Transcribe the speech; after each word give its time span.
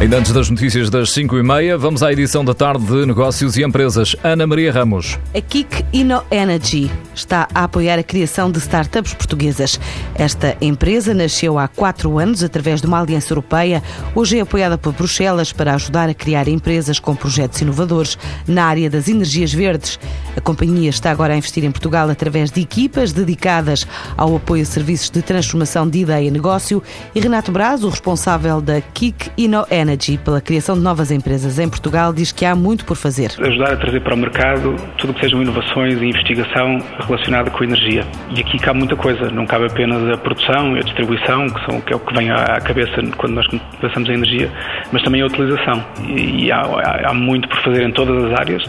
Ainda 0.00 0.16
antes 0.16 0.32
das 0.32 0.48
notícias 0.48 0.88
das 0.88 1.10
5 1.10 1.36
e 1.36 1.42
meia, 1.42 1.76
vamos 1.76 2.02
à 2.02 2.10
edição 2.10 2.42
da 2.42 2.54
tarde 2.54 2.86
de 2.86 3.04
Negócios 3.04 3.58
e 3.58 3.62
Empresas. 3.62 4.16
Ana 4.24 4.46
Maria 4.46 4.72
Ramos. 4.72 5.18
A 5.34 5.42
Kik 5.42 5.84
Inno 5.92 6.24
Energy 6.30 6.90
está 7.20 7.48
a 7.54 7.64
apoiar 7.64 7.98
a 7.98 8.02
criação 8.02 8.50
de 8.50 8.58
startups 8.58 9.14
portuguesas. 9.14 9.78
Esta 10.14 10.56
empresa 10.60 11.14
nasceu 11.14 11.58
há 11.58 11.68
quatro 11.68 12.18
anos 12.18 12.42
através 12.42 12.80
de 12.80 12.86
uma 12.86 13.00
aliança 13.00 13.32
europeia, 13.32 13.82
hoje 14.14 14.38
é 14.38 14.42
apoiada 14.42 14.76
por 14.76 14.92
Bruxelas 14.92 15.52
para 15.52 15.74
ajudar 15.74 16.08
a 16.08 16.14
criar 16.14 16.48
empresas 16.48 16.98
com 16.98 17.14
projetos 17.14 17.60
inovadores 17.60 18.18
na 18.46 18.64
área 18.64 18.90
das 18.90 19.08
energias 19.08 19.52
verdes. 19.52 19.98
A 20.36 20.40
companhia 20.40 20.90
está 20.90 21.10
agora 21.10 21.34
a 21.34 21.36
investir 21.36 21.64
em 21.64 21.70
Portugal 21.70 22.08
através 22.10 22.50
de 22.50 22.60
equipas 22.60 23.12
dedicadas 23.12 23.86
ao 24.16 24.36
apoio 24.36 24.62
a 24.62 24.66
serviços 24.66 25.10
de 25.10 25.22
transformação 25.22 25.88
de 25.88 26.00
ideia 26.00 26.26
e 26.26 26.30
negócio. 26.30 26.82
E 27.14 27.20
Renato 27.20 27.52
Braz, 27.52 27.84
o 27.84 27.88
responsável 27.88 28.60
da 28.60 28.80
Kik 28.80 29.30
Energy, 29.36 29.90
Energy 29.90 30.18
pela 30.18 30.40
criação 30.40 30.74
de 30.74 30.82
novas 30.82 31.10
empresas 31.10 31.58
em 31.58 31.68
Portugal 31.68 32.12
diz 32.12 32.32
que 32.32 32.44
há 32.44 32.54
muito 32.54 32.84
por 32.84 32.96
fazer. 32.96 33.32
Ajudar 33.38 33.72
a 33.72 33.76
trazer 33.76 34.00
para 34.00 34.14
o 34.14 34.16
mercado 34.16 34.76
tudo 34.98 35.10
o 35.10 35.14
que 35.14 35.20
sejam 35.20 35.42
inovações 35.42 36.00
e 36.00 36.06
investigação 36.06 36.78
relacionada 37.10 37.50
com 37.50 37.62
a 37.62 37.66
energia. 37.66 38.04
E 38.34 38.40
aqui 38.40 38.58
cabe 38.58 38.78
muita 38.78 38.96
coisa, 38.96 39.30
não 39.30 39.46
cabe 39.46 39.66
apenas 39.66 40.08
a 40.12 40.16
produção 40.16 40.76
e 40.76 40.80
a 40.80 40.82
distribuição, 40.82 41.48
que, 41.48 41.64
são, 41.64 41.80
que 41.80 41.92
é 41.92 41.96
o 41.96 42.00
que 42.00 42.14
vem 42.14 42.30
à 42.30 42.60
cabeça 42.60 43.02
quando 43.16 43.34
nós 43.34 43.46
pensamos 43.80 44.08
em 44.08 44.14
energia, 44.14 44.50
mas 44.92 45.02
também 45.02 45.22
a 45.22 45.26
utilização. 45.26 45.84
E, 46.08 46.46
e 46.46 46.52
há, 46.52 46.62
há, 47.06 47.14
muito 47.14 47.48
por 47.48 47.62
fazer 47.62 47.82
em 47.82 47.92
todas 47.92 48.24
as 48.24 48.38
áreas 48.38 48.62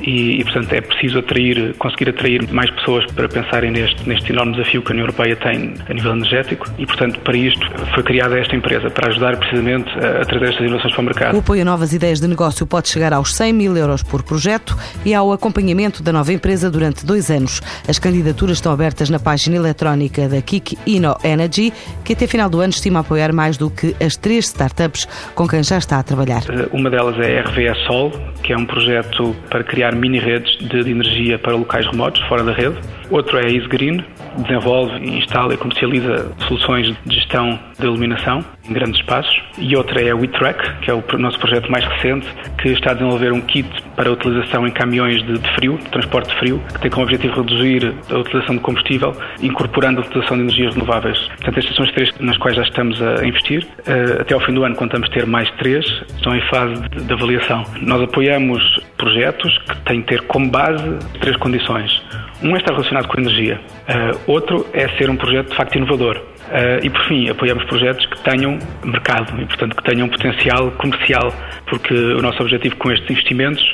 e, 0.00 0.40
e, 0.40 0.44
portanto, 0.44 0.72
é 0.72 0.80
preciso 0.80 1.18
atrair, 1.18 1.74
conseguir 1.78 2.10
atrair 2.10 2.52
mais 2.52 2.70
pessoas 2.70 3.04
para 3.12 3.28
pensarem 3.28 3.70
neste, 3.70 4.08
neste 4.08 4.32
enorme 4.32 4.52
desafio 4.52 4.82
que 4.82 4.88
a 4.88 4.92
União 4.92 5.04
Europeia 5.04 5.36
tem 5.36 5.74
a 5.88 5.94
nível 5.94 6.12
energético 6.12 6.68
e, 6.78 6.86
portanto, 6.86 7.18
para 7.20 7.36
isto 7.36 7.66
foi 7.94 8.02
criada 8.02 8.38
esta 8.38 8.54
empresa, 8.54 8.90
para 8.90 9.08
ajudar 9.08 9.36
precisamente 9.36 9.88
a, 9.98 10.22
a 10.22 10.24
trazer 10.24 10.50
estas 10.50 10.66
inovações 10.66 10.94
para 10.94 11.00
o 11.00 11.04
mercado. 11.04 11.36
O 11.36 11.38
apoio 11.40 11.62
a 11.62 11.64
novas 11.64 11.92
ideias 11.92 12.20
de 12.20 12.28
negócio 12.28 12.66
pode 12.66 12.88
chegar 12.88 13.12
aos 13.12 13.34
100 13.34 13.52
mil 13.52 13.76
euros 13.76 14.02
por 14.02 14.22
projeto 14.22 14.76
e 15.04 15.14
ao 15.14 15.32
acompanhamento 15.32 16.02
da 16.02 16.12
nova 16.12 16.32
empresa 16.32 16.70
durante 16.70 17.04
dois 17.04 17.30
anos. 17.30 17.60
As 17.88 17.98
candidaturas 17.98 18.58
estão 18.58 18.72
abertas 18.72 19.10
na 19.10 19.18
página 19.18 19.56
eletrónica 19.56 20.28
da 20.28 20.40
Kik 20.40 20.78
Inno 20.86 21.16
Energy, 21.22 21.72
que 22.04 22.12
até 22.12 22.26
final 22.26 22.48
do 22.48 22.60
ano 22.60 22.70
estima 22.70 23.00
apoiar 23.00 23.32
mais 23.32 23.56
do 23.56 23.70
que 23.70 23.94
as 24.00 24.16
três 24.16 24.46
startups 24.46 25.06
com 25.34 25.46
quem 25.46 25.62
já 25.62 25.78
está 25.78 25.98
a 25.98 26.02
trabalhar. 26.02 26.42
Eh, 26.48 26.68
uma 26.72 26.90
delas 26.90 27.18
é 27.18 27.38
a 27.38 27.42
RVE 27.42 27.74
Sol, 27.86 28.12
que 28.42 28.52
é 28.52 28.56
um 28.56 28.66
projeto 28.66 29.34
para 29.50 29.64
criar 29.64 29.94
mini-redes 29.94 30.56
de 30.68 30.90
energia 30.90 31.38
para 31.38 31.54
locais 31.54 31.86
remotos, 31.86 32.20
fora 32.28 32.44
da 32.44 32.52
rede. 32.52 32.76
Outro 33.10 33.38
é 33.38 33.46
a 33.46 33.50
Easy 33.50 33.68
Green, 33.68 34.04
desenvolve, 34.38 34.92
instala 34.98 35.54
e 35.54 35.56
comercializa 35.56 36.32
soluções 36.46 36.94
de 37.04 37.14
gestão 37.14 37.58
de 37.78 37.84
iluminação 37.84 38.44
em 38.68 38.72
grandes 38.72 39.00
espaços. 39.00 39.42
E 39.58 39.76
outra 39.76 40.02
é 40.02 40.10
a 40.10 40.16
WeTrack, 40.16 40.80
que 40.80 40.90
é 40.90 40.94
o 40.94 41.02
nosso 41.18 41.38
projeto 41.38 41.70
mais 41.70 41.84
recente, 41.84 42.26
que 42.60 42.68
está 42.68 42.90
a 42.90 42.94
desenvolver 42.94 43.32
um 43.32 43.40
kit 43.40 43.68
para 43.94 44.10
utilização 44.10 44.66
em 44.66 44.70
caminhões 44.70 45.22
de, 45.24 45.38
de 45.38 45.54
frio, 45.54 45.78
de 45.78 45.88
transporte 45.90 46.30
de 46.30 46.38
frio, 46.38 46.62
que 46.72 46.80
tem 46.80 46.90
como 46.90 47.04
objetivo 47.04 47.42
reduzir 47.42 47.94
a 48.10 48.18
utilização 48.18 48.56
de 48.56 48.62
combustível, 48.62 49.12
incorporando 49.40 50.00
a 50.00 50.04
utilização 50.04 50.36
de 50.36 50.42
energias 50.44 50.74
renováveis. 50.74 51.18
Portanto, 51.28 51.58
estas 51.58 51.76
são 51.76 51.84
as 51.84 51.92
três 51.92 52.12
nas 52.20 52.36
quais 52.38 52.56
já 52.56 52.62
estamos 52.62 53.00
a 53.00 53.26
investir. 53.26 53.66
Eh, 53.86 54.18
até 54.20 54.34
ao 54.34 54.40
fim 54.40 54.52
do 54.52 54.64
ano 54.64 54.74
contamos 54.74 55.08
ter 55.10 55.26
mais 55.26 55.50
três, 55.52 55.84
estão 56.16 56.34
em 56.34 56.40
fase 56.48 56.74
de, 56.90 57.04
de 57.04 57.12
avaliação. 57.12 57.64
Nós 57.80 58.02
apoiamos 58.02 58.62
projetos 58.96 59.56
que 59.58 59.76
têm 59.82 60.00
de 60.00 60.06
ter 60.06 60.22
como 60.22 60.50
base 60.50 60.98
três 61.20 61.36
condições. 61.36 62.02
Um 62.42 62.54
estar 62.54 62.72
relacionado 62.72 63.08
com 63.08 63.18
energia, 63.18 63.60
uh, 63.88 64.20
outro 64.26 64.66
é 64.72 64.88
ser 64.96 65.10
um 65.10 65.16
projeto 65.16 65.50
de 65.50 65.56
facto 65.56 65.76
inovador. 65.76 66.16
Uh, 66.46 66.78
e 66.84 66.90
por 66.90 67.04
fim, 67.08 67.28
apoiamos 67.28 67.64
projetos 67.64 68.06
que 68.06 68.22
tenham 68.22 68.56
mercado 68.84 69.40
e, 69.40 69.46
portanto, 69.46 69.74
que 69.76 69.82
tenham 69.82 70.08
potencial 70.08 70.70
comercial, 70.72 71.34
porque 71.68 71.92
o 71.92 72.22
nosso 72.22 72.40
objetivo 72.40 72.76
com 72.76 72.92
estes 72.92 73.10
investimentos 73.10 73.64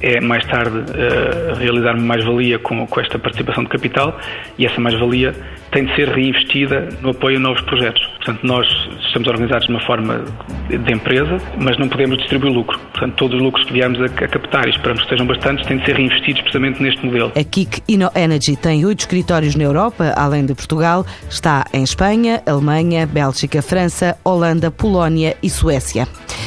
é 0.00 0.20
mais 0.20 0.44
tarde 0.46 0.78
uh, 0.78 1.54
realizar 1.58 1.98
mais-valia 1.98 2.58
com, 2.58 2.86
com 2.86 3.00
esta 3.00 3.18
participação 3.18 3.64
de 3.64 3.70
capital 3.70 4.18
e 4.58 4.66
essa 4.66 4.80
mais-valia 4.80 5.34
tem 5.70 5.84
de 5.86 5.94
ser 5.96 6.08
reinvestida 6.08 6.88
no 7.02 7.10
apoio 7.10 7.36
a 7.36 7.40
novos 7.40 7.60
projetos. 7.62 8.00
Portanto, 8.16 8.40
nós 8.46 8.66
estamos 9.06 9.28
organizados 9.28 9.66
de 9.66 9.72
uma 9.72 9.80
forma 9.80 10.24
de 10.68 10.92
empresa, 10.92 11.38
mas 11.60 11.76
não 11.78 11.88
podemos 11.88 12.16
distribuir 12.18 12.52
lucro. 12.52 12.78
Portanto, 12.92 13.14
todos 13.16 13.36
os 13.36 13.42
lucros 13.42 13.66
que 13.66 13.72
viemos 13.72 14.00
a, 14.00 14.04
a 14.04 14.28
captar 14.28 14.66
e 14.66 14.70
esperamos 14.70 15.02
que 15.02 15.08
sejam 15.08 15.26
bastantes 15.26 15.66
têm 15.66 15.78
de 15.78 15.84
ser 15.84 15.96
reinvestidos 15.96 16.40
precisamente 16.42 16.82
neste 16.82 17.04
modelo. 17.04 17.32
A 17.34 17.42
Kik 17.42 17.82
Inno 17.88 18.10
Energy 18.14 18.56
tem 18.56 18.84
oito 18.86 19.00
escritórios 19.00 19.53
na 19.56 19.64
Europa, 19.64 20.12
além 20.16 20.44
de 20.44 20.54
Portugal. 20.54 21.04
Está 21.28 21.64
em 21.72 21.82
Espanha, 21.82 22.42
Alemanha, 22.46 23.06
Bélgica, 23.06 23.62
França, 23.62 24.16
Holanda, 24.24 24.70
Polónia 24.70 25.36
e 25.42 25.50
Suécia. 25.50 26.06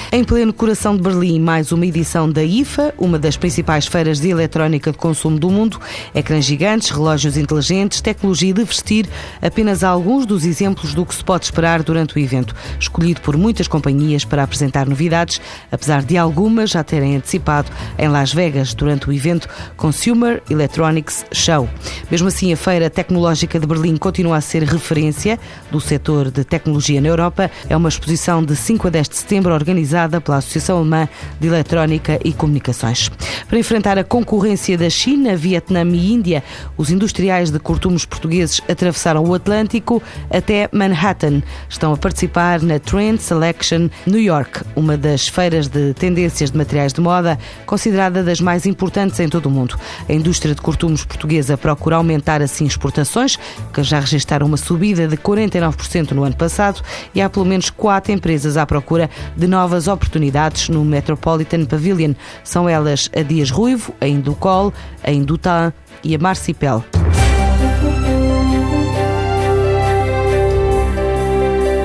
Em 0.09 0.23
pleno 0.23 0.53
coração 0.53 0.95
de 0.95 1.03
Berlim, 1.03 1.37
mais 1.37 1.73
uma 1.73 1.85
edição 1.85 2.31
da 2.31 2.41
IFA, 2.41 2.93
uma 2.97 3.19
das 3.19 3.35
principais 3.35 3.85
feiras 3.87 4.21
de 4.21 4.29
eletrónica 4.29 4.89
de 4.89 4.97
consumo 4.97 5.37
do 5.37 5.49
mundo. 5.49 5.81
Ecrãs 6.15 6.45
gigantes, 6.45 6.89
relógios 6.91 7.35
inteligentes, 7.35 7.99
tecnologia 7.99 8.53
de 8.53 8.63
vestir, 8.63 9.05
apenas 9.41 9.83
alguns 9.83 10.25
dos 10.25 10.45
exemplos 10.45 10.93
do 10.93 11.05
que 11.05 11.13
se 11.13 11.21
pode 11.21 11.43
esperar 11.43 11.83
durante 11.83 12.15
o 12.15 12.19
evento, 12.19 12.55
escolhido 12.79 13.19
por 13.19 13.35
muitas 13.35 13.67
companhias 13.67 14.23
para 14.23 14.43
apresentar 14.43 14.87
novidades, 14.87 15.41
apesar 15.69 16.01
de 16.01 16.17
algumas 16.17 16.69
já 16.69 16.85
terem 16.85 17.17
antecipado 17.17 17.69
em 17.97 18.07
Las 18.07 18.31
Vegas 18.31 18.73
durante 18.73 19.09
o 19.09 19.13
evento 19.13 19.49
Consumer 19.75 20.41
Electronics 20.49 21.25
Show. 21.33 21.67
Mesmo 22.09 22.29
assim, 22.29 22.53
a 22.53 22.57
Feira 22.57 22.89
Tecnológica 22.89 23.59
de 23.59 23.67
Berlim 23.67 23.97
continua 23.97 24.37
a 24.37 24.41
ser 24.41 24.63
referência 24.63 25.37
do 25.69 25.81
setor 25.81 26.31
de 26.31 26.45
tecnologia 26.45 27.01
na 27.01 27.09
Europa. 27.09 27.51
É 27.69 27.75
uma 27.75 27.89
exposição 27.89 28.41
de 28.41 28.55
5 28.55 28.87
a 28.87 28.89
10 28.89 29.09
de 29.09 29.15
setembro 29.17 29.53
organizada 29.53 29.96
organizada 29.97 30.21
pela 30.21 30.37
Associação 30.37 30.77
Alemã 30.77 31.09
de 31.39 31.47
Eletrónica 31.47 32.19
e 32.23 32.31
Comunicações. 32.31 33.09
Para 33.47 33.57
enfrentar 33.57 33.97
a 33.97 34.03
concorrência 34.03 34.77
da 34.77 34.89
China, 34.89 35.35
Vietnã 35.35 35.83
e 35.83 36.13
Índia, 36.13 36.43
os 36.77 36.91
industriais 36.91 37.49
de 37.49 37.59
cortumos 37.59 38.05
portugueses 38.05 38.61
atravessaram 38.69 39.23
o 39.23 39.33
Atlântico 39.33 40.01
até 40.29 40.69
Manhattan. 40.71 41.41
Estão 41.67 41.93
a 41.93 41.97
participar 41.97 42.61
na 42.61 42.79
Trend 42.79 43.19
Selection 43.19 43.89
New 44.05 44.21
York, 44.21 44.61
uma 44.75 44.95
das 44.95 45.27
feiras 45.27 45.67
de 45.67 45.93
tendências 45.93 46.51
de 46.51 46.57
materiais 46.57 46.93
de 46.93 47.01
moda, 47.01 47.39
considerada 47.65 48.23
das 48.23 48.39
mais 48.39 48.65
importantes 48.65 49.19
em 49.19 49.27
todo 49.27 49.47
o 49.47 49.51
mundo. 49.51 49.77
A 50.07 50.13
indústria 50.13 50.53
de 50.53 50.61
cortumos 50.61 51.03
portuguesa 51.03 51.57
procura 51.57 51.95
aumentar 51.95 52.41
assim 52.41 52.65
exportações, 52.65 53.37
que 53.73 53.83
já 53.83 53.99
registraram 53.99 54.45
uma 54.45 54.57
subida 54.57 55.07
de 55.07 55.17
49% 55.17 56.11
no 56.11 56.23
ano 56.23 56.35
passado, 56.35 56.81
e 57.15 57.21
há 57.21 57.29
pelo 57.29 57.45
menos 57.45 57.69
quatro 57.69 58.11
empresas 58.11 58.57
à 58.57 58.65
procura 58.65 59.09
de 59.35 59.47
novas 59.47 59.86
oportunidades 59.87 60.69
no 60.69 60.83
Metropolitan 60.83 61.65
Pavilion. 61.65 62.13
São 62.43 62.67
elas 62.67 63.09
a 63.15 63.21
Dias 63.21 63.51
Ruivo, 63.51 63.93
a 64.01 64.07
Inducol, 64.07 64.73
a 65.03 65.11
Indutan 65.11 65.73
e 66.03 66.15
a 66.15 66.19
Marcipel. 66.19 66.83